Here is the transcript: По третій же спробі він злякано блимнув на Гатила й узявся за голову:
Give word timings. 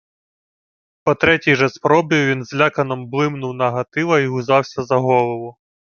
По 1.03 1.15
третій 1.15 1.55
же 1.55 1.69
спробі 1.69 2.25
він 2.25 2.45
злякано 2.45 3.05
блимнув 3.05 3.53
на 3.53 3.71
Гатила 3.71 4.19
й 4.19 4.27
узявся 4.27 4.83
за 4.83 4.95
голову: 4.97 5.57